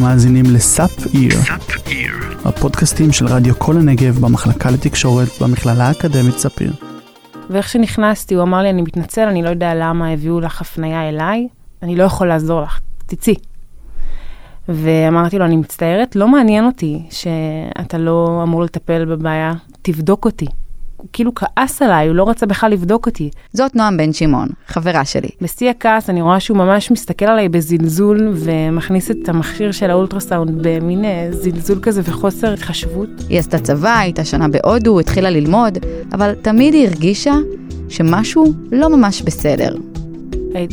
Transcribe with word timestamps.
אתם 0.00 0.08
מאזינים 0.08 0.44
לסאפ 0.44 1.14
איר, 1.14 1.38
הפודקאסטים 2.44 3.12
של 3.12 3.26
רדיו 3.26 3.58
קול 3.58 3.76
הנגב 3.76 4.18
במחלקה 4.18 4.70
לתקשורת 4.70 5.28
במכללה 5.40 5.88
האקדמית 5.88 6.38
ספיר. 6.38 6.72
ואיך 7.50 7.68
שנכנסתי, 7.68 8.34
הוא 8.34 8.42
אמר 8.42 8.62
לי, 8.62 8.70
אני 8.70 8.82
מתנצל, 8.82 9.28
אני 9.28 9.42
לא 9.42 9.48
יודע 9.48 9.74
למה 9.74 10.12
הביאו 10.12 10.40
לך 10.40 10.60
הפנייה 10.60 11.08
אליי, 11.08 11.48
אני 11.82 11.96
לא 11.96 12.04
יכול 12.04 12.28
לעזור 12.28 12.60
לך, 12.60 12.80
תצאי. 13.06 13.34
ואמרתי 14.68 15.38
לו, 15.38 15.44
אני 15.44 15.56
מצטערת, 15.56 16.16
לא 16.16 16.28
מעניין 16.28 16.66
אותי 16.66 17.02
שאתה 17.10 17.98
לא 17.98 18.40
אמור 18.42 18.62
לטפל 18.62 19.04
בבעיה, 19.04 19.52
תבדוק 19.82 20.24
אותי. 20.24 20.46
הוא 21.00 21.08
כאילו 21.12 21.34
כעס 21.34 21.82
עליי, 21.82 22.08
הוא 22.08 22.16
לא 22.16 22.28
רצה 22.28 22.46
בכלל 22.46 22.72
לבדוק 22.72 23.06
אותי. 23.06 23.30
זאת 23.52 23.76
נועם 23.76 23.96
בן 23.96 24.12
שמעון, 24.12 24.48
חברה 24.66 25.04
שלי. 25.04 25.28
בשיא 25.40 25.70
הכעס 25.70 26.10
אני 26.10 26.22
רואה 26.22 26.40
שהוא 26.40 26.56
ממש 26.56 26.90
מסתכל 26.90 27.24
עליי 27.24 27.48
בזלזול 27.48 28.32
ומכניס 28.34 29.10
את 29.10 29.28
המכשיר 29.28 29.72
של 29.72 29.90
האולטרסאונד 29.90 30.50
במין 30.62 31.04
אה, 31.04 31.28
זלזול 31.30 31.78
כזה 31.82 32.00
וחוסר 32.04 32.52
התחשבות. 32.52 33.08
היא 33.28 33.38
עשתה 33.38 33.58
צבא, 33.58 33.98
הייתה 33.98 34.24
שנה 34.24 34.48
בהודו, 34.48 35.00
התחילה 35.00 35.30
ללמוד, 35.30 35.78
אבל 36.12 36.34
תמיד 36.42 36.74
היא 36.74 36.88
הרגישה 36.88 37.34
שמשהו 37.88 38.52
לא 38.72 38.96
ממש 38.96 39.22
בסדר. 39.22 39.76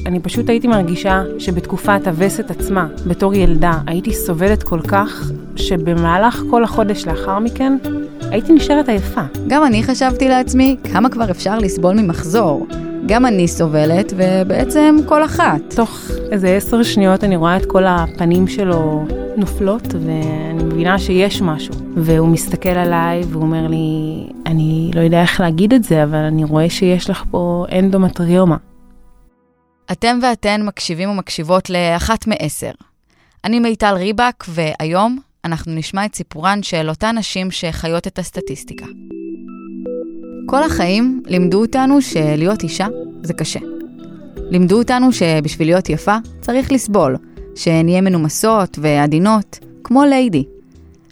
אני 0.06 0.20
פשוט 0.20 0.50
הייתי 0.50 0.68
מרגישה 0.68 1.24
שבתקופת 1.40 2.08
הווסת 2.08 2.52
עצמה, 2.52 2.88
בתור 3.08 3.34
ילדה, 3.34 3.80
הייתי 3.88 4.14
סובלת 4.14 4.64
כל 4.64 4.82
כך, 4.82 5.32
שבמהלך 5.56 6.44
כל 6.50 6.64
החודש 6.64 7.08
לאחר 7.08 7.40
מכן, 7.40 7.78
הייתי 8.32 8.54
נשארת 8.54 8.90
עייפה. 8.90 9.22
גם 9.48 9.66
אני 9.66 9.84
חשבתי 9.84 10.30
לעצמי, 10.30 10.76
כמה 10.94 11.10
כבר 11.10 11.32
אפשר 11.32 11.60
לסבול 11.60 12.02
ממחזור? 12.02 12.68
גם 13.06 13.26
אני 13.26 13.48
סובלת, 13.48 14.14
ובעצם 14.18 14.96
כל 15.06 15.26
אחת. 15.26 15.62
תוך 15.76 16.12
איזה 16.32 16.56
עשר 16.56 16.84
שניות 16.84 17.24
אני 17.24 17.36
רואה 17.36 17.58
את 17.58 17.66
כל 17.66 17.84
הפנים 17.88 18.48
שלו 18.48 19.06
נופלות, 19.38 19.84
ואני 19.94 20.64
מבינה 20.64 21.00
שיש 21.00 21.42
משהו. 21.42 21.74
והוא 21.96 22.28
מסתכל 22.28 22.70
עליי 22.70 23.22
והוא 23.24 23.44
אומר 23.44 23.68
לי, 23.68 24.28
אני 24.46 24.92
לא 24.96 25.02
יודע 25.02 25.22
איך 25.22 25.42
להגיד 25.42 25.74
את 25.74 25.84
זה, 25.84 26.04
אבל 26.04 26.18
אני 26.18 26.44
רואה 26.44 26.70
שיש 26.70 27.10
לך 27.10 27.24
פה 27.32 27.66
אנדומטריומה. 27.80 28.58
אתם 29.92 30.20
ואתן 30.22 30.62
מקשיבים 30.66 31.10
ומקשיבות 31.10 31.70
לאחת 31.70 32.28
מעשר. 32.28 32.72
אני 33.46 33.60
מיטל 33.60 33.94
ריבק, 33.94 34.46
והיום 34.48 35.20
אנחנו 35.48 35.76
נשמע 35.76 36.06
את 36.06 36.16
סיפורן 36.16 36.64
של 36.64 36.90
אותן 36.90 37.18
נשים 37.18 37.52
שחיות 37.52 38.08
את 38.08 38.20
הסטטיסטיקה. 38.20 38.86
כל 40.46 40.64
החיים 40.64 41.24
לימדו 41.26 41.62
אותנו 41.62 42.02
שלהיות 42.02 42.64
אישה 42.64 42.88
זה 43.24 43.34
קשה. 43.34 43.60
לימדו 44.38 44.78
אותנו 44.78 45.12
שבשביל 45.12 45.68
להיות 45.68 45.90
יפה 45.90 46.16
צריך 46.42 46.72
לסבול, 46.72 47.16
שנהיה 47.56 48.02
מנומסות 48.02 48.80
ועדינות, 48.82 49.60
כמו 49.84 50.04
ליידי. 50.06 50.44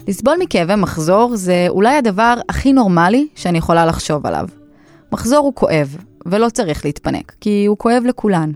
לסבול 0.08 0.36
מכאבי 0.40 0.76
מחזור 0.76 1.36
זה 1.36 1.66
אולי 1.70 1.98
הדבר 1.98 2.34
הכי 2.50 2.74
נורמלי 2.74 3.28
שאני 3.36 3.58
יכולה 3.58 3.86
לחשוב 3.86 4.26
עליו. 4.26 4.48
מחזור 5.12 5.40
הוא 5.40 5.54
כואב, 5.56 5.98
ולא 6.26 6.50
צריך 6.50 6.86
להתפנק, 6.86 7.36
כי 7.42 7.66
הוא 7.66 7.78
כואב 7.78 8.04
לכולן. 8.06 8.52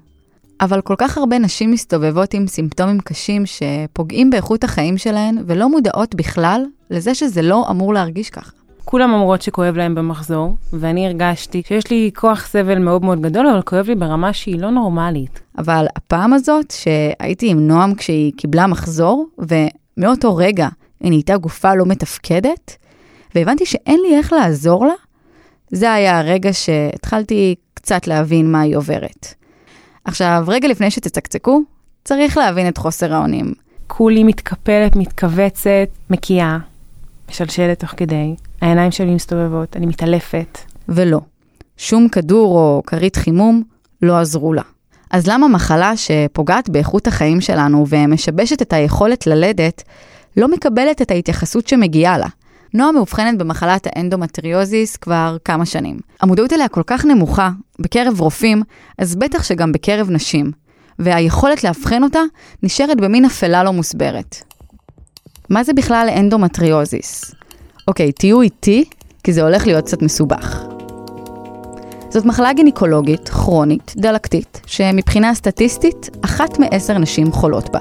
אבל 0.61 0.81
כל 0.81 0.95
כך 0.97 1.17
הרבה 1.17 1.39
נשים 1.39 1.71
מסתובבות 1.71 2.33
עם 2.33 2.47
סימפטומים 2.47 2.99
קשים 2.99 3.43
שפוגעים 3.45 4.29
באיכות 4.29 4.63
החיים 4.63 4.97
שלהן 4.97 5.37
ולא 5.45 5.69
מודעות 5.69 6.15
בכלל 6.15 6.65
לזה 6.89 7.15
שזה 7.15 7.41
לא 7.41 7.65
אמור 7.69 7.93
להרגיש 7.93 8.29
ככה. 8.29 8.51
כולם 8.85 9.13
אומרות 9.13 9.41
שכואב 9.41 9.75
להם 9.75 9.95
במחזור, 9.95 10.55
ואני 10.73 11.07
הרגשתי 11.07 11.61
שיש 11.67 11.91
לי 11.91 12.11
כוח 12.15 12.47
סבל 12.47 12.79
מאוד 12.79 13.05
מאוד 13.05 13.21
גדול, 13.21 13.47
אבל 13.47 13.61
כואב 13.61 13.87
לי 13.87 13.95
ברמה 13.95 14.33
שהיא 14.33 14.59
לא 14.59 14.69
נורמלית. 14.69 15.39
אבל 15.57 15.85
הפעם 15.95 16.33
הזאת, 16.33 16.71
שהייתי 16.71 17.49
עם 17.49 17.67
נועם 17.67 17.95
כשהיא 17.95 18.33
קיבלה 18.37 18.67
מחזור, 18.67 19.27
ומאותו 19.37 20.35
רגע 20.35 20.67
היא 20.99 21.09
נהייתה 21.09 21.37
גופה 21.37 21.75
לא 21.75 21.85
מתפקדת, 21.85 22.75
והבנתי 23.35 23.65
שאין 23.65 23.99
לי 24.07 24.17
איך 24.17 24.33
לעזור 24.33 24.85
לה, 24.85 24.93
זה 25.71 25.93
היה 25.93 26.19
הרגע 26.19 26.53
שהתחלתי 26.53 27.55
קצת 27.73 28.07
להבין 28.07 28.51
מה 28.51 28.61
היא 28.61 28.75
עוברת. 28.75 29.38
עכשיו, 30.09 30.43
רגע 30.47 30.67
לפני 30.67 30.91
שתצקצקו, 30.91 31.61
צריך 32.03 32.37
להבין 32.37 32.67
את 32.67 32.77
חוסר 32.77 33.13
האונים. 33.13 33.53
כולי 33.87 34.23
מתקפלת, 34.23 34.95
מתכווצת, 34.95 35.89
מקיאה, 36.09 36.57
משלשלת 37.29 37.79
תוך 37.79 37.93
כדי, 37.97 38.35
העיניים 38.61 38.91
שלי 38.91 39.15
מסתובבות, 39.15 39.75
אני 39.75 39.85
מתעלפת. 39.85 40.57
ולא, 40.89 41.19
שום 41.77 42.07
כדור 42.07 42.57
או 42.57 42.83
כרית 42.87 43.15
חימום 43.15 43.63
לא 44.01 44.19
עזרו 44.19 44.53
לה. 44.53 44.61
אז 45.11 45.27
למה 45.27 45.47
מחלה 45.47 45.93
שפוגעת 45.97 46.69
באיכות 46.69 47.07
החיים 47.07 47.41
שלנו 47.41 47.85
ומשבשת 47.89 48.61
את 48.61 48.73
היכולת 48.73 49.27
ללדת, 49.27 49.83
לא 50.37 50.47
מקבלת 50.47 51.01
את 51.01 51.11
ההתייחסות 51.11 51.67
שמגיעה 51.67 52.17
לה? 52.17 52.27
נועה 52.73 52.91
מאובחנת 52.91 53.37
במחלת 53.37 53.87
האנדומטריוזיס 53.87 54.97
כבר 54.97 55.37
כמה 55.45 55.65
שנים. 55.65 55.99
המודעות 56.21 56.53
אליה 56.53 56.67
כל 56.67 56.83
כך 56.87 57.05
נמוכה 57.05 57.49
בקרב 57.79 58.19
רופאים, 58.21 58.63
אז 58.97 59.15
בטח 59.15 59.43
שגם 59.43 59.71
בקרב 59.71 60.09
נשים. 60.09 60.51
והיכולת 60.99 61.63
לאבחן 61.63 62.03
אותה 62.03 62.19
נשארת 62.63 63.01
במין 63.01 63.25
אפלה 63.25 63.63
לא 63.63 63.73
מוסברת. 63.73 64.35
מה 65.49 65.63
זה 65.63 65.73
בכלל 65.73 66.09
אנדומטריוזיס? 66.17 67.35
אוקיי, 67.87 68.11
תהיו 68.11 68.41
איתי, 68.41 68.85
כי 69.23 69.33
זה 69.33 69.41
הולך 69.41 69.67
להיות 69.67 69.85
קצת 69.85 70.01
מסובך. 70.01 70.63
זאת 72.09 72.25
מחלה 72.25 72.53
גינקולוגית, 72.53 73.29
כרונית, 73.29 73.93
דלקתית, 73.97 74.61
שמבחינה 74.65 75.35
סטטיסטית, 75.35 76.09
אחת 76.21 76.59
מעשר 76.59 76.97
נשים 76.97 77.31
חולות 77.31 77.69
בה. 77.69 77.79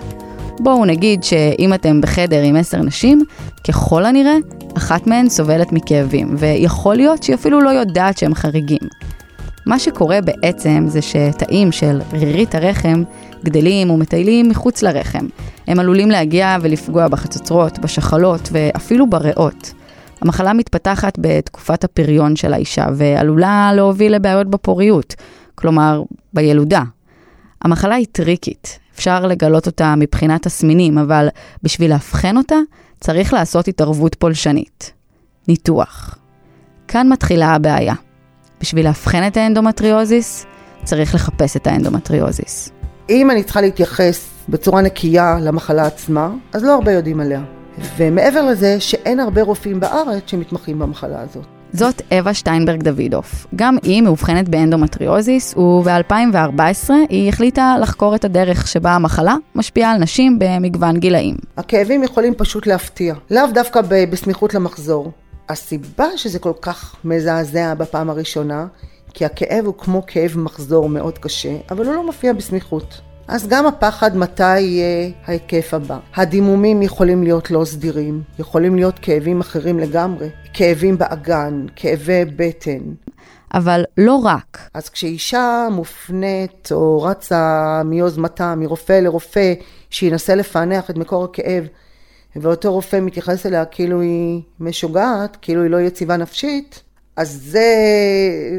בואו 0.61 0.85
נגיד 0.85 1.23
שאם 1.23 1.75
אתם 1.75 2.01
בחדר 2.01 2.43
עם 2.43 2.57
עשר 2.57 2.83
נשים, 2.83 3.25
ככל 3.69 4.05
הנראה, 4.05 4.37
אחת 4.79 5.07
מהן 5.07 5.29
סובלת 5.29 5.73
מכאבים, 5.73 6.35
ויכול 6.39 6.95
להיות 6.95 7.23
שהיא 7.23 7.35
אפילו 7.35 7.61
לא 7.61 7.71
יודעת 7.71 8.19
שהם 8.19 8.35
חריגים. 8.35 8.89
מה 9.67 9.79
שקורה 9.79 10.21
בעצם 10.21 10.85
זה 10.89 11.03
שתאים 11.03 11.73
של 11.73 12.01
רירית 12.13 12.55
הרחם 12.55 13.03
גדלים 13.45 13.91
ומטיילים 13.91 14.49
מחוץ 14.49 14.83
לרחם. 14.83 15.27
הם 15.67 15.79
עלולים 15.79 16.11
להגיע 16.11 16.57
ולפגוע 16.63 17.09
בחצוצרות, 17.09 17.79
בשחלות 17.79 18.49
ואפילו 18.53 19.11
בריאות. 19.11 19.73
המחלה 20.21 20.53
מתפתחת 20.53 21.19
בתקופת 21.21 21.85
הפריון 21.85 22.37
של 22.37 22.53
האישה 22.53 22.87
ועלולה 22.95 23.71
להוביל 23.75 24.15
לבעיות 24.15 24.47
בפוריות, 24.47 25.15
כלומר 25.55 26.03
בילודה. 26.33 26.83
המחלה 27.63 27.95
היא 27.95 28.07
טריקית, 28.13 28.79
אפשר 28.95 29.27
לגלות 29.27 29.67
אותה 29.67 29.95
מבחינת 29.97 30.43
תסמינים, 30.43 30.99
אבל 30.99 31.29
בשביל 31.63 31.91
לאבחן 31.91 32.37
אותה 32.37 32.57
צריך 33.01 33.33
לעשות 33.33 33.69
התערבות 33.69 34.15
פולשנית. 34.15 34.93
ניתוח. 35.49 36.19
כאן 36.89 37.09
מתחילה 37.13 37.47
הבעיה. 37.47 37.95
בשביל 38.61 38.87
לאבחן 38.87 39.27
את 39.27 39.37
האנדומטריוזיס, 39.37 40.47
צריך 40.85 41.15
לחפש 41.15 41.57
את 41.57 41.67
האנדומטריוזיס. 41.67 42.71
אם 43.11 43.31
אני 43.31 43.45
צריכה 43.45 43.61
להתייחס 43.61 44.29
בצורה 44.49 44.83
נקייה 44.83 45.39
למחלה 45.41 45.87
עצמה, 45.87 46.31
אז 46.53 46.65
לא 46.65 46.75
הרבה 46.75 46.93
יודעים 46.93 47.21
עליה. 47.21 47.43
ומעבר 47.97 48.43
לזה 48.43 48.81
שאין 48.81 49.21
הרבה 49.21 49.43
רופאים 49.43 49.81
בארץ 49.81 50.23
שמתמחים 50.27 50.79
במחלה 50.79 51.21
הזאת. 51.21 51.58
זאת 51.73 52.03
אווה 52.13 52.35
שטיינברג 52.35 52.83
דוידוף. 52.83 53.47
גם 53.57 53.77
היא 53.83 54.03
מאובחנת 54.03 54.49
באנדומטריוזיס, 54.49 55.57
וב-2014 55.57 56.91
היא 57.09 57.29
החליטה 57.29 57.77
לחקור 57.81 58.15
את 58.15 58.25
הדרך 58.25 58.69
שבה 58.69 58.91
המחלה 58.91 59.37
משפיעה 59.55 59.93
על 59.93 59.99
נשים 60.01 60.39
במגוון 60.39 60.99
גילאים. 60.99 61.37
הכאבים 61.57 62.03
יכולים 62.03 62.35
פשוט 62.35 62.67
להפתיע, 62.67 63.15
לאו 63.31 63.47
דווקא 63.55 63.81
בסמיכות 64.11 64.55
למחזור. 64.55 65.13
הסיבה 65.49 66.07
שזה 66.17 66.39
כל 66.39 66.53
כך 66.61 66.97
מזעזע 67.05 67.75
בפעם 67.75 68.11
הראשונה, 68.11 68.67
כי 69.15 69.25
הכאב 69.25 69.67
הוא 69.67 69.75
כמו 69.79 70.03
כאב 70.07 70.35
מחזור 70.37 70.89
מאוד 70.89 71.19
קשה, 71.19 71.57
אבל 71.71 71.87
הוא 71.87 71.95
לא 71.95 72.07
מופיע 72.07 72.33
בסמיכות. 72.33 73.01
אז 73.29 73.47
גם 73.49 73.67
הפחד 73.67 74.17
מתי 74.17 74.61
יהיה 74.61 75.11
ההתקף 75.27 75.75
הבא. 75.75 75.99
הדימומים 76.17 76.83
יכולים 76.83 77.23
להיות 77.23 77.51
לא 77.51 77.65
סדירים, 77.65 78.23
יכולים 78.39 78.77
להיות 78.77 78.99
כאבים 79.03 79.41
אחרים 79.41 79.79
לגמרי, 79.79 80.29
כאבים 80.55 80.99
באגן, 80.99 81.67
כאבי 81.77 82.25
בטן. 82.25 82.79
אבל 83.55 83.85
לא 83.99 84.15
רק. 84.15 84.59
אז 84.75 84.89
כשאישה 84.89 85.69
מופנית 85.71 86.69
או 86.73 87.03
רצה 87.03 87.83
מיוזמתה, 87.85 88.55
מרופא 88.55 88.93
לרופא, 88.93 89.53
שינסה 89.91 90.35
לפענח 90.35 90.91
את 90.91 90.97
מקור 90.97 91.25
הכאב, 91.25 91.65
ואותו 92.37 92.73
רופא 92.73 93.01
מתייחס 93.03 93.47
אליה 93.47 93.65
כאילו 93.65 94.01
היא 94.01 94.43
משוגעת, 94.61 95.37
כאילו 95.43 95.63
היא 95.63 95.71
לא 95.71 95.81
יציבה 95.81 96.17
נפשית, 96.17 96.83
אז 97.17 97.41
זה, 97.45 97.67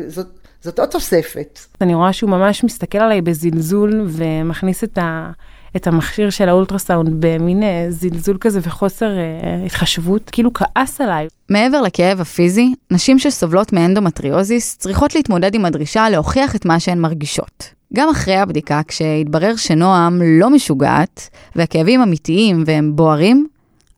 זאת, 0.08 0.39
זאת 0.62 0.80
עוד 0.80 0.90
תוספת. 0.90 1.60
אני 1.82 1.96
רואה 1.96 2.14
שהוא 2.14 2.30
ממש 2.30 2.64
מסתכל 2.64 2.98
עליי 2.98 3.22
בזלזול 3.22 4.06
ומכניס 4.08 4.84
את, 4.84 4.98
ה, 4.98 5.32
את 5.76 5.88
המכשיר 5.88 6.30
של 6.30 6.50
האולטרסאונד 6.50 7.10
במין 7.20 7.64
אה, 7.64 7.86
זלזול 7.90 8.38
כזה 8.42 8.60
וחוסר 8.64 9.18
אה, 9.18 9.66
התחשבות, 9.66 10.30
כאילו 10.30 10.54
כעס 10.54 11.02
עליי. 11.02 11.28
מעבר 11.50 11.82
לכאב 11.82 12.22
הפיזי, 12.22 12.74
נשים 12.92 13.20
שסובלות 13.20 13.74
מאנדומטריוזיס 13.74 14.78
צריכות 14.78 15.16
להתמודד 15.16 15.56
עם 15.56 15.66
הדרישה 15.66 16.10
להוכיח 16.10 16.56
את 16.56 16.66
מה 16.66 16.80
שהן 16.80 17.00
מרגישות. 17.00 17.74
גם 17.94 18.10
אחרי 18.10 18.36
הבדיקה, 18.36 18.82
כשהתברר 18.88 19.56
שנועם 19.56 20.22
לא 20.24 20.50
משוגעת, 20.50 21.30
והכאבים 21.56 22.02
אמיתיים 22.02 22.64
והם 22.66 22.96
בוערים, 22.96 23.48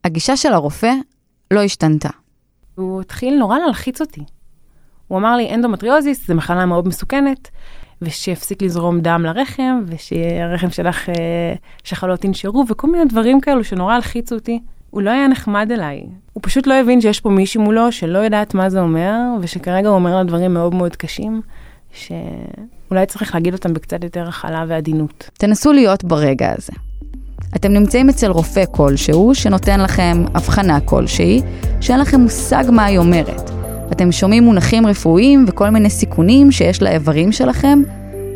הגישה 0.04 0.38
של 0.38 0.54
הרופא 0.54 0.92
לא 1.52 1.64
השתנתה. 1.64 2.10
הוא 2.76 3.02
התחיל 3.02 3.38
נורא 3.40 3.60
להלחיץ 3.60 4.02
אותי. 4.02 4.22
הוא 5.12 5.18
אמר 5.18 5.36
לי, 5.36 5.54
אנדומטריוזיס 5.54 6.28
זה 6.28 6.34
מחלה 6.34 6.66
מאוד 6.66 6.88
מסוכנת, 6.88 7.50
ושיפסיק 8.02 8.62
לזרום 8.62 9.02
דם 9.02 9.24
לרחם, 9.26 9.82
ושהרחם 9.88 10.70
שלך, 10.70 11.10
אה, 11.10 11.14
שחלות 11.84 12.26
ינשרו, 12.26 12.66
וכל 12.70 12.92
מיני 12.92 13.06
דברים 13.06 13.42
כאלו 13.42 13.64
שנורא 13.64 13.94
הלחיצו 13.94 14.36
אותי. 14.36 14.60
הוא 14.90 15.02
לא 15.02 15.10
היה 15.10 15.28
נחמד 15.28 15.72
אליי. 15.72 16.04
הוא 16.34 16.42
פשוט 16.44 16.68
לא 16.68 16.74
הבין 16.74 17.02
שיש 17.02 17.20
פה 17.20 17.30
מישהי 17.30 17.62
מולו 17.62 17.92
שלא 17.92 18.20
יודעת 18.20 18.54
מה 18.54 18.70
זה 18.70 18.82
אומר, 18.82 19.20
ושכרגע 19.42 19.90
הוא 19.90 19.96
אומר 19.96 20.16
לה 20.16 20.24
דברים 20.24 20.54
מאוד 20.54 20.76
מאוד 20.76 20.96
קשים, 20.96 21.42
שאולי 21.94 23.06
צריך 23.08 23.36
להגיד 23.36 23.54
אותם 23.54 23.74
בקצת 23.74 24.04
יותר 24.04 24.28
הכלה 24.28 24.66
ועדינות. 24.68 25.30
תנסו 25.34 25.72
להיות 25.72 26.04
ברגע 26.04 26.54
הזה. 26.58 26.74
אתם 27.56 27.72
נמצאים 27.72 28.10
אצל 28.10 28.32
רופא 28.32 28.64
כלשהו 28.72 29.36
שנותן 29.36 29.80
לכם 29.80 30.24
הבחנה 30.36 30.80
כלשהי, 30.80 31.42
שאין 31.82 32.00
לכם 32.00 32.20
מושג 32.20 32.64
מה 32.72 32.86
היא 32.86 32.98
אומרת. 32.98 33.61
אתם 33.92 34.12
שומעים 34.12 34.44
מונחים 34.44 34.88
רפואיים 34.88 35.46
וכל 35.48 35.70
מיני 35.70 35.90
סיכונים 35.90 36.52
שיש 36.52 36.82
לאיברים 36.82 37.32
שלכם, 37.32 37.84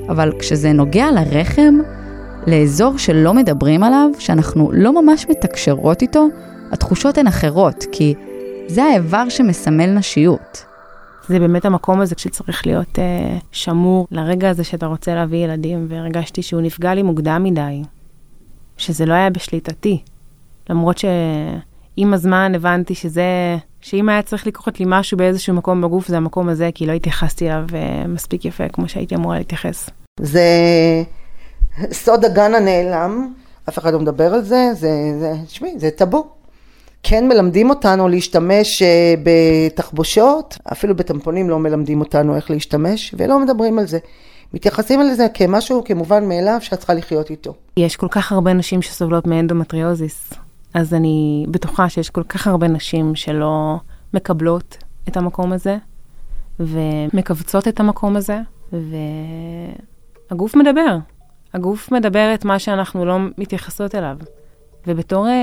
אבל 0.09 0.31
כשזה 0.39 0.71
נוגע 0.71 1.11
לרחם, 1.11 1.75
לאזור 2.47 2.97
שלא 2.97 3.33
מדברים 3.33 3.83
עליו, 3.83 4.09
שאנחנו 4.19 4.71
לא 4.73 5.01
ממש 5.01 5.25
מתקשרות 5.29 6.01
איתו, 6.01 6.27
התחושות 6.71 7.17
הן 7.17 7.27
אחרות, 7.27 7.85
כי 7.91 8.13
זה 8.67 8.83
האיבר 8.83 9.29
שמסמל 9.29 9.85
נשיות. 9.85 10.65
זה 11.27 11.39
באמת 11.39 11.65
המקום 11.65 12.01
הזה 12.01 12.15
שצריך 12.17 12.67
להיות 12.67 12.99
אה, 12.99 13.37
שמור 13.51 14.07
לרגע 14.11 14.49
הזה 14.49 14.63
שאתה 14.63 14.85
רוצה 14.85 15.15
להביא 15.15 15.37
ילדים, 15.37 15.85
והרגשתי 15.89 16.41
שהוא 16.41 16.61
נפגע 16.61 16.93
לי 16.93 17.03
מוקדם 17.03 17.43
מדי, 17.43 17.81
שזה 18.77 19.05
לא 19.05 19.13
היה 19.13 19.29
בשליטתי. 19.29 20.01
למרות 20.69 20.97
שעם 21.99 22.13
הזמן 22.13 22.51
הבנתי 22.55 22.95
שזה, 22.95 23.57
שאם 23.81 24.09
היה 24.09 24.21
צריך 24.21 24.47
לקרות 24.47 24.79
לי 24.79 24.85
משהו 24.89 25.17
באיזשהו 25.17 25.53
מקום 25.53 25.81
בגוף, 25.81 26.07
זה 26.07 26.17
המקום 26.17 26.49
הזה, 26.49 26.69
כי 26.75 26.85
לא 26.85 26.91
התייחסתי 26.91 27.49
אליו 27.49 27.63
אה, 27.73 28.07
מספיק 28.07 28.45
יפה 28.45 28.69
כמו 28.69 28.89
שהייתי 28.89 29.15
אמורה 29.15 29.37
להתייחס. 29.37 29.89
זה 30.19 30.43
סוד 31.91 32.25
הגן 32.25 32.53
הנעלם, 32.53 33.33
אף 33.69 33.77
אחד 33.77 33.93
לא 33.93 33.99
מדבר 33.99 34.33
על 34.33 34.41
זה, 34.41 34.69
זה, 34.73 34.91
זה, 35.19 35.33
תשמעי, 35.45 35.79
זה 35.79 35.91
טאבו. 35.91 36.27
כן 37.03 37.27
מלמדים 37.27 37.69
אותנו 37.69 38.07
להשתמש 38.07 38.81
אה, 38.81 39.13
בתחבושות, 39.23 40.57
אפילו 40.71 40.95
בטמפונים 40.95 41.49
לא 41.49 41.59
מלמדים 41.59 41.99
אותנו 41.99 42.35
איך 42.35 42.51
להשתמש, 42.51 43.15
ולא 43.17 43.39
מדברים 43.39 43.79
על 43.79 43.87
זה. 43.87 43.99
מתייחסים 44.53 45.01
לזה 45.01 45.27
כמשהו, 45.33 45.83
כמובן 45.83 46.27
מאליו, 46.29 46.57
שאת 46.61 46.77
צריכה 46.77 46.93
לחיות 46.93 47.29
איתו. 47.29 47.53
יש 47.77 47.95
כל 47.95 48.07
כך 48.11 48.31
הרבה 48.31 48.53
נשים 48.53 48.81
שסובלות 48.81 49.27
מאנדומטריוזיס, 49.27 50.33
אז 50.75 50.93
אני 50.93 51.45
בטוחה 51.49 51.89
שיש 51.89 52.09
כל 52.09 52.23
כך 52.23 52.47
הרבה 52.47 52.67
נשים 52.67 53.15
שלא 53.15 53.77
מקבלות 54.13 54.77
את 55.07 55.17
המקום 55.17 55.53
הזה, 55.53 55.77
ומכווצות 56.59 57.67
את 57.67 57.79
המקום 57.79 58.15
הזה, 58.15 58.39
והגוף 60.31 60.55
מדבר. 60.55 60.97
הגוף 61.53 61.91
מדבר 61.91 62.31
את 62.33 62.45
מה 62.45 62.59
שאנחנו 62.59 63.05
לא 63.05 63.17
מתייחסות 63.37 63.95
אליו. 63.95 64.17
ובתור 64.87 65.27
אה, 65.27 65.33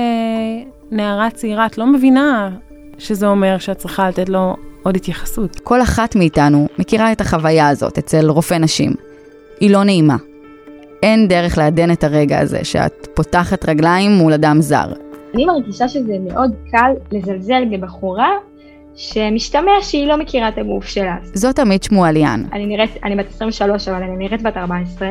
נערה 0.91 1.29
צעירה, 1.29 1.65
את 1.65 1.77
לא 1.77 1.87
מבינה 1.87 2.49
שזה 2.97 3.27
אומר 3.27 3.57
שאת 3.57 3.77
צריכה 3.77 4.09
לתת 4.09 4.29
לו 4.29 4.55
עוד 4.83 4.95
התייחסות. 4.95 5.59
כל 5.59 5.81
אחת 5.81 6.15
מאיתנו 6.15 6.67
מכירה 6.79 7.11
את 7.11 7.21
החוויה 7.21 7.69
הזאת 7.69 7.97
אצל 7.97 8.29
רופא 8.29 8.53
נשים. 8.53 8.93
היא 9.59 9.71
לא 9.71 9.83
נעימה. 9.83 10.17
אין 11.03 11.27
דרך 11.27 11.57
לעדן 11.57 11.91
את 11.91 12.03
הרגע 12.03 12.39
הזה 12.39 12.63
שאת 12.63 13.07
פותחת 13.13 13.69
רגליים 13.69 14.11
מול 14.11 14.33
אדם 14.33 14.61
זר. 14.61 15.02
אני 15.33 15.45
מרגישה 15.45 15.87
שזה 15.87 16.17
מאוד 16.19 16.51
קל 16.71 16.91
לזלזל 17.11 17.63
בבחורה 17.71 18.29
שמשתמע 18.95 19.71
שהיא 19.81 20.07
לא 20.07 20.17
מכירה 20.17 20.49
את 20.49 20.57
הגוף 20.57 20.85
שלה. 20.85 21.15
זאת 21.33 21.59
עמית 21.59 21.83
שמואליאן. 21.83 22.43
אני 22.53 22.65
נראית, 22.65 22.91
אני 23.03 23.15
בת 23.15 23.29
23, 23.29 23.87
אבל 23.87 24.03
אני 24.03 24.17
נראית 24.17 24.41
בת 24.41 24.57
14. 24.57 25.09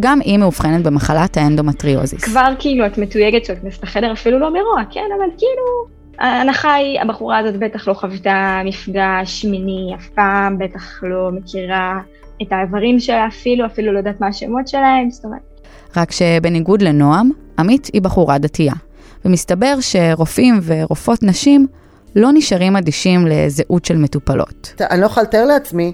גם 0.00 0.20
היא 0.24 0.38
מאובחנת 0.38 0.82
במחלת 0.82 1.36
האנדומטריוזיס. 1.36 2.24
כבר 2.24 2.52
כאילו 2.58 2.86
את 2.86 2.98
מתויגת 2.98 3.44
שאת 3.44 3.58
נכנסת 3.58 3.82
לחדר, 3.82 4.12
אפילו 4.12 4.38
לא 4.38 4.52
מרוע, 4.52 4.82
כן, 4.90 5.04
אבל 5.18 5.30
כאילו... 5.38 6.00
ההנחה 6.18 6.74
היא, 6.74 7.00
הבחורה 7.00 7.38
הזאת 7.38 7.56
בטח 7.56 7.88
לא 7.88 7.94
חוותה 7.94 8.60
מפגש 8.64 9.44
מיני 9.44 9.94
אף 9.94 10.08
פעם, 10.08 10.58
בטח 10.58 11.02
לא 11.02 11.30
מכירה 11.32 11.98
את 12.42 12.52
האיברים 12.52 13.00
שלה 13.00 13.26
אפילו, 13.26 13.66
אפילו 13.66 13.92
לא 13.92 13.98
יודעת 13.98 14.20
מה 14.20 14.26
השמות 14.26 14.68
שלהם, 14.68 15.10
זאת 15.10 15.24
אומרת. 15.24 15.40
רק 15.96 16.10
שבניגוד 16.10 16.82
לנועם, 16.82 17.30
עמית 17.58 17.90
היא 17.92 18.02
בחורה 18.02 18.38
דתייה. 18.38 18.72
ומסתבר 19.24 19.74
שרופאים 19.80 20.60
ורופאות 20.62 21.22
נשים 21.22 21.66
לא 22.16 22.28
נשארים 22.34 22.76
אדישים 22.76 23.26
לזהות 23.26 23.84
של 23.84 23.96
מטופלות. 23.96 24.74
אני 24.80 25.00
לא 25.00 25.06
יכולה 25.06 25.24
לתאר 25.24 25.44
לעצמי 25.44 25.92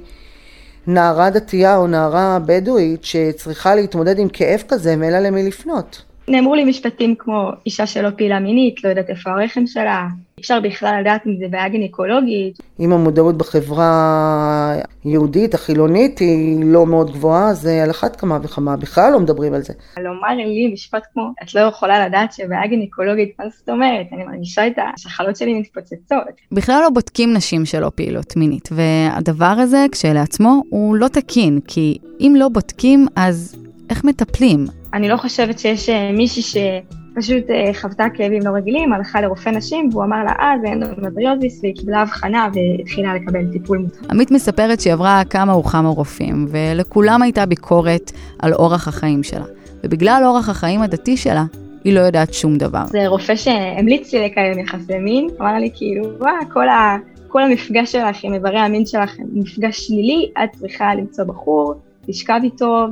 נערה 0.87 1.31
דתייה 1.31 1.76
או 1.76 1.87
נערה 1.87 2.38
בדואית 2.46 3.05
שצריכה 3.05 3.75
להתמודד 3.75 4.19
עם 4.19 4.28
כאב 4.28 4.62
כזה 4.69 4.96
ואין 4.99 5.12
לה 5.12 5.20
למי 5.20 5.43
לפנות. 5.43 6.02
נאמרו 6.28 6.55
לי 6.55 6.64
משפטים 6.64 7.14
כמו 7.19 7.50
אישה 7.67 7.87
שלא 7.87 8.08
פעילה 8.17 8.40
מינית, 8.40 8.84
לא 8.84 8.88
יודעת 8.88 9.11
איפה 9.11 9.31
הרחם 9.31 9.67
שלה, 9.67 10.06
אפשר 10.40 10.61
בכלל 10.61 11.00
לדעת 11.00 11.26
אם 11.26 11.37
זה 11.38 11.44
בעיה 11.50 11.69
גינקולוגית. 11.69 12.58
אם 12.81 12.93
המודעות 12.93 13.37
בחברה 13.37 14.75
היהודית, 15.05 15.55
החילונית, 15.55 16.19
היא 16.19 16.64
לא 16.64 16.87
מאוד 16.87 17.11
גבוהה, 17.11 17.50
אז 17.50 17.67
על 17.67 17.90
אחת 17.90 18.17
כמה 18.17 18.38
וכמה, 18.43 18.76
בכלל 18.76 19.12
לא 19.12 19.20
מדברים 19.20 19.55
על 19.55 19.62
זה. 19.62 19.73
לומר 19.96 20.28
לי 20.37 20.70
משפט 20.73 21.02
כמו, 21.14 21.31
את 21.43 21.55
לא 21.55 21.61
יכולה 21.61 22.06
לדעת 22.06 22.32
שבעיה 22.32 22.67
גינקולוגית, 22.67 23.32
מה 23.38 23.44
זאת 23.58 23.69
אומרת? 23.69 24.06
אני 24.12 24.25
מרגישה 24.25 24.67
את 24.67 24.73
השחלות 24.94 25.37
שלי 25.37 25.61
מתפוצצות. 25.61 26.34
בכלל 26.52 26.81
לא 26.82 26.90
בודקים 26.90 27.32
נשים 27.32 27.64
שלא 27.64 27.90
פעילות 27.94 28.37
מינית, 28.37 28.69
והדבר 28.73 29.55
הזה 29.58 29.87
כשלעצמו 29.93 30.62
הוא 30.70 30.96
לא 30.96 31.08
תקין, 31.08 31.61
כי 31.69 31.99
אם 32.20 32.34
לא 32.37 32.49
בודקים, 32.49 33.06
אז 33.17 33.56
איך 33.90 34.05
מטפלים? 34.05 34.67
אני 34.97 35.09
לא 35.09 35.17
חושבת 35.17 35.59
שיש 35.59 35.89
אה, 35.89 36.13
מישהי 36.13 36.43
שפשוט 36.43 37.51
אה, 37.51 37.71
חוותה 37.81 38.05
כאבים 38.15 38.43
לא 38.43 38.51
רגילים, 38.51 38.93
הלכה 38.93 39.21
לרופא 39.21 39.51
נשים 39.51 39.89
והוא 39.93 40.05
אמר 40.05 40.25
לה, 40.25 40.33
אה, 40.33 40.55
זה 40.63 40.73
אנדומטריוזיס, 40.73 41.61
והיא 41.63 41.75
קיבלה 41.75 42.03
אבחנה 42.03 42.49
והתחילה 42.55 43.15
לקבל 43.15 43.53
טיפול 43.53 43.79
מותאם. 43.79 44.11
עמית 44.11 44.31
מספרת 44.31 44.81
שהיא 44.81 44.93
עברה 44.93 45.23
כמה 45.31 45.57
וכמה 45.57 45.89
רופאים, 45.89 46.47
ולכולם 46.49 47.23
הייתה 47.23 47.47
ביקורת 47.47 48.13
על 48.39 48.55
אורח 48.55 48.89
החיים 48.89 49.23
שלה. 49.23 49.45
ובגלל 49.85 50.23
אורח 50.25 50.49
החיים 50.49 50.83
הדתי 50.83 51.17
שלה, 51.17 51.45
היא 51.85 51.93
לא 51.93 52.01
יודעת 52.01 52.35
שום 52.35 52.59
דבר. 52.59 52.85
זה 52.87 53.07
רופא 53.07 53.37
שהמליץ 53.37 54.12
לי 54.12 54.25
לקיים 54.25 54.59
יחסי 54.59 54.99
מין, 54.99 55.29
אמר 55.41 55.55
לי 55.55 55.71
כאילו, 55.75 56.07
וואה, 56.19 56.38
כל, 56.53 56.69
ה, 56.69 56.97
כל 57.29 57.43
המפגש 57.43 57.93
שלך 57.93 58.17
עם 58.23 58.35
איברי 58.35 58.59
המין 58.59 58.87
שלך 58.87 59.17
מפגש 59.33 59.87
שלילי, 59.87 60.31
את 60.45 60.49
צריכה 60.59 60.95
למצוא 60.95 61.25
בחור 61.25 61.75
תשכב 62.07 62.41
איתו 62.43 62.87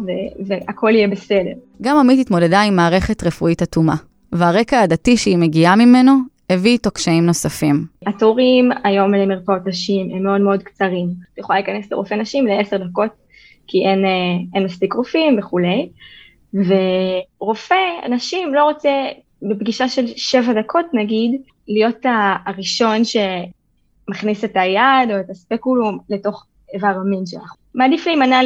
והכל 0.47 0.91
יהיה 0.95 1.09
בסדר. 1.09 1.53
גם 1.83 1.97
עמית 1.97 2.21
התמודדה 2.21 2.61
עם 2.63 2.77
מערכת 2.77 3.25
רפואית 3.25 3.63
אטומה, 3.63 3.95
והרקע 4.33 4.81
הדתי 4.81 5.17
שהיא 5.17 5.39
מגיעה 5.39 5.77
ממנו 5.77 6.13
הביא 6.51 6.73
איתו 6.73 6.91
קשיים 6.91 7.27
נוספים. 7.27 7.85
התורים 8.07 8.71
היום 8.85 9.15
למרפאות 9.15 9.67
נשים 9.67 10.11
הם 10.15 10.23
מאוד 10.23 10.41
מאוד 10.41 10.63
קצרים. 10.63 11.09
את 11.33 11.39
יכולה 11.39 11.59
להיכנס 11.59 11.93
לרופא 11.93 12.15
נשים 12.15 12.47
לעשר 12.47 12.77
דקות, 12.77 13.11
כי 13.67 13.87
אין, 13.87 14.05
אה, 14.05 14.11
אין 14.55 14.65
מספיק 14.65 14.95
רופאים 14.95 15.39
וכולי. 15.39 15.89
ורופא 16.55 17.75
נשים 18.11 18.55
לא 18.55 18.65
רוצה 18.65 18.91
בפגישה 19.43 19.89
של 19.89 20.07
שבע 20.07 20.53
דקות 20.53 20.87
נגיד, 20.93 21.41
להיות 21.69 22.07
הראשון 22.47 23.03
שמכניס 23.05 24.45
את 24.45 24.57
היד 24.57 25.11
או 25.11 25.21
את 25.21 25.31
הספקולום 25.31 25.99
לתוך 26.09 26.47
איבר 26.75 26.87
המין 26.87 27.27
שלך. 27.27 27.53
מעדיף 27.75 28.07
להימנע 28.07 28.41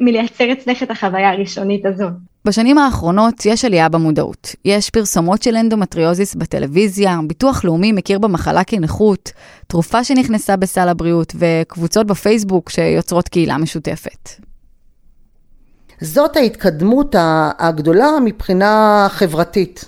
מלייצר 0.00 0.52
אצלך 0.52 0.82
את 0.82 0.90
החוויה 0.90 1.30
הראשונית 1.30 1.86
הזאת. 1.86 2.12
בשנים 2.46 2.78
האחרונות 2.78 3.46
יש 3.46 3.64
עלייה 3.64 3.88
במודעות. 3.88 4.54
יש 4.64 4.90
פרסומות 4.90 5.42
של 5.42 5.56
אנדומטריוזיס 5.56 6.34
בטלוויזיה, 6.34 7.18
ביטוח 7.26 7.64
לאומי 7.64 7.92
מכיר 7.92 8.18
במחלה 8.18 8.64
כנכות, 8.64 9.32
תרופה 9.66 10.04
שנכנסה 10.04 10.56
בסל 10.56 10.88
הבריאות 10.88 11.34
וקבוצות 11.38 12.06
בפייסבוק 12.06 12.70
שיוצרות 12.70 13.28
קהילה 13.28 13.58
משותפת. 13.58 14.28
זאת 16.00 16.36
ההתקדמות 16.36 17.14
הגדולה 17.58 18.10
מבחינה 18.24 19.06
חברתית. 19.10 19.84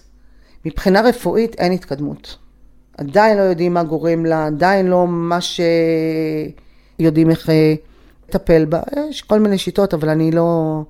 מבחינה 0.64 1.00
רפואית 1.00 1.54
אין 1.54 1.72
התקדמות. 1.72 2.36
עדיין 2.98 3.38
לא 3.38 3.42
יודעים 3.42 3.74
מה 3.74 3.82
גורם 3.82 4.26
לה, 4.26 4.46
עדיין 4.46 4.86
לא 4.86 5.06
ממש 5.06 5.60
יודעים 6.98 7.30
איך 7.30 7.48
לטפל 8.28 8.64
בה. 8.64 8.80
יש 9.10 9.22
כל 9.22 9.40
מיני 9.40 9.58
שיטות, 9.58 9.94
אבל 9.94 10.08
אני 10.08 10.30
לא... 10.30 10.80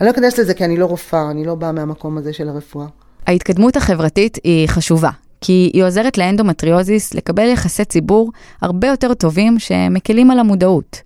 אני 0.00 0.06
לא 0.06 0.12
אכנס 0.12 0.38
לזה 0.38 0.54
כי 0.54 0.64
אני 0.64 0.76
לא 0.76 0.86
רופאה, 0.86 1.30
אני 1.30 1.44
לא 1.44 1.54
באה 1.54 1.72
מהמקום 1.72 2.18
הזה 2.18 2.32
של 2.32 2.48
הרפואה. 2.48 2.86
ההתקדמות 3.26 3.76
החברתית 3.76 4.38
היא 4.44 4.68
חשובה, 4.68 5.10
כי 5.40 5.70
היא 5.74 5.84
עוזרת 5.84 6.18
לאנדומטריוזיס 6.18 7.14
לקבל 7.14 7.48
יחסי 7.48 7.84
ציבור 7.84 8.32
הרבה 8.62 8.88
יותר 8.88 9.14
טובים 9.14 9.58
שמקלים 9.58 10.30
על 10.30 10.38
המודעות. 10.38 11.02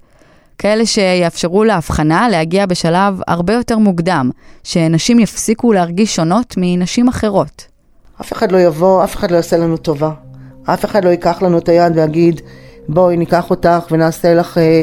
כאלה 0.59 0.87
שיאפשרו 0.87 1.65
להבחנה 1.65 2.29
להגיע 2.29 2.67
בשלב 2.67 3.21
הרבה 3.27 3.53
יותר 3.53 3.79
מוקדם, 3.79 4.31
שנשים 4.65 5.19
יפסיקו 5.19 5.73
להרגיש 5.73 6.17
שונות 6.17 6.55
מנשים 6.57 7.09
אחרות. 7.09 7.67
אף 8.21 8.33
אחד 8.33 8.53
לא 8.53 8.59
יבוא, 8.59 9.05
אף 9.05 9.17
אחד 9.17 9.31
לא 9.31 9.37
יעשה 9.37 9.57
לנו 9.57 9.77
טובה. 9.77 10.11
אף 10.65 10.85
אחד 10.85 11.05
לא 11.05 11.11
ייקח 11.11 11.43
לנו 11.43 11.59
את 11.59 11.69
היד 11.69 11.97
ויגיד, 11.97 12.41
בואי 12.89 13.17
ניקח 13.17 13.51
אותך 13.51 13.87
ונעשה 13.91 14.35
לך 14.35 14.59
אה, 14.59 14.83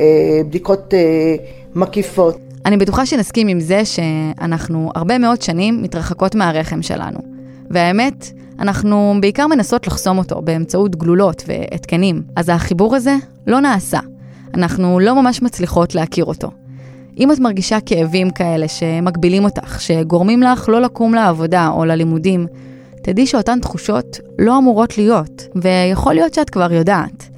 אה, 0.00 0.40
בדיקות 0.46 0.94
אה, 0.94 1.34
מקיפות. 1.74 2.38
אני 2.66 2.76
בטוחה 2.76 3.06
שנסכים 3.06 3.48
עם 3.48 3.60
זה 3.60 3.84
שאנחנו 3.84 4.90
הרבה 4.94 5.18
מאוד 5.18 5.42
שנים 5.42 5.82
מתרחקות 5.82 6.34
מהרחם 6.34 6.82
שלנו. 6.82 7.18
והאמת, 7.70 8.26
אנחנו 8.58 9.14
בעיקר 9.20 9.46
מנסות 9.46 9.86
לחסום 9.86 10.18
אותו 10.18 10.42
באמצעות 10.42 10.96
גלולות 10.96 11.42
והתקנים, 11.46 12.22
אז 12.36 12.48
החיבור 12.48 12.96
הזה 12.96 13.16
לא 13.46 13.60
נעשה. 13.60 13.98
אנחנו 14.54 15.00
לא 15.00 15.22
ממש 15.22 15.42
מצליחות 15.42 15.94
להכיר 15.94 16.24
אותו. 16.24 16.50
אם 17.18 17.32
את 17.32 17.38
מרגישה 17.38 17.78
כאבים 17.86 18.30
כאלה 18.30 18.68
שמגבילים 18.68 19.44
אותך, 19.44 19.80
שגורמים 19.80 20.42
לך 20.42 20.68
לא 20.68 20.80
לקום 20.80 21.14
לעבודה 21.14 21.68
או 21.68 21.84
ללימודים, 21.84 22.46
תדעי 23.02 23.26
שאותן 23.26 23.60
תחושות 23.60 24.20
לא 24.38 24.58
אמורות 24.58 24.98
להיות, 24.98 25.42
ויכול 25.54 26.14
להיות 26.14 26.34
שאת 26.34 26.50
כבר 26.50 26.72
יודעת. 26.72 27.31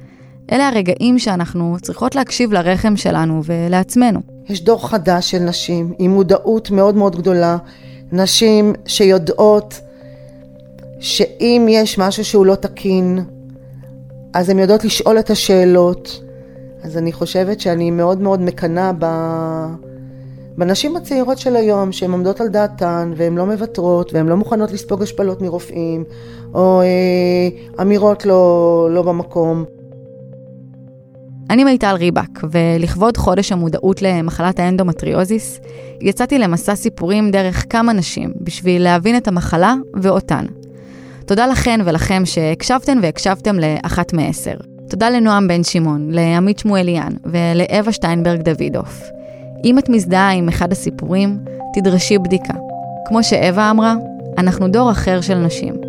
אלה 0.51 0.67
הרגעים 0.67 1.19
שאנחנו 1.19 1.77
צריכות 1.81 2.15
להקשיב 2.15 2.53
לרחם 2.53 2.97
שלנו 2.97 3.41
ולעצמנו. 3.45 4.19
יש 4.49 4.63
דור 4.63 4.89
חדש 4.89 5.31
של 5.31 5.39
נשים 5.39 5.93
עם 5.99 6.11
מודעות 6.11 6.71
מאוד 6.71 6.95
מאוד 6.95 7.15
גדולה, 7.15 7.57
נשים 8.11 8.73
שיודעות 8.85 9.81
שאם 10.99 11.67
יש 11.69 11.97
משהו 11.97 12.25
שהוא 12.25 12.45
לא 12.45 12.55
תקין, 12.55 13.19
אז 14.33 14.49
הן 14.49 14.59
יודעות 14.59 14.83
לשאול 14.83 15.19
את 15.19 15.29
השאלות. 15.29 16.21
אז 16.83 16.97
אני 16.97 17.11
חושבת 17.11 17.59
שאני 17.59 17.91
מאוד 17.91 18.21
מאוד 18.21 18.41
מקנאה 18.41 18.91
ב... 18.99 19.05
בנשים 20.57 20.95
הצעירות 20.95 21.37
של 21.37 21.55
היום, 21.55 21.91
שהן 21.91 22.11
עומדות 22.11 22.41
על 22.41 22.47
דעתן, 22.47 23.13
והן 23.15 23.35
לא 23.35 23.45
מוותרות, 23.45 24.13
והן 24.13 24.27
לא 24.27 24.35
מוכנות 24.35 24.71
לספוג 24.71 25.03
השפלות 25.03 25.41
מרופאים, 25.41 26.03
או 26.53 26.81
אה, 26.81 27.81
אמירות 27.81 28.25
לא, 28.25 28.87
לא 28.91 29.01
במקום. 29.01 29.65
אני 31.49 31.63
מיטל 31.63 31.95
ריבק, 31.95 32.39
ולכבוד 32.51 33.17
חודש 33.17 33.51
המודעות 33.51 34.01
למחלת 34.01 34.59
האנדומטריוזיס, 34.59 35.59
יצאתי 36.01 36.37
למסע 36.39 36.75
סיפורים 36.75 37.31
דרך 37.31 37.65
כמה 37.69 37.93
נשים, 37.93 38.33
בשביל 38.41 38.83
להבין 38.83 39.17
את 39.17 39.27
המחלה 39.27 39.73
ואותן. 39.93 40.45
תודה 41.25 41.47
לכן 41.47 41.79
ולכם 41.85 42.21
שהקשבתן 42.25 42.97
והקשבתם 43.01 43.55
לאחת 43.59 44.13
מעשר. 44.13 44.55
תודה 44.89 45.09
לנועם 45.09 45.47
בן 45.47 45.63
שמעון, 45.63 46.07
לעמית 46.11 46.59
שמואליאן 46.59 47.13
ולאווה 47.25 47.91
שטיינברג 47.91 48.41
דוידוף. 48.41 49.01
אם 49.63 49.79
את 49.79 49.89
מזדהה 49.89 50.31
עם 50.31 50.47
אחד 50.49 50.71
הסיפורים, 50.71 51.37
תדרשי 51.73 52.17
בדיקה. 52.17 52.53
כמו 53.05 53.23
שאווה 53.23 53.71
אמרה, 53.71 53.95
אנחנו 54.37 54.67
דור 54.67 54.91
אחר 54.91 55.21
של 55.21 55.35
נשים. 55.35 55.84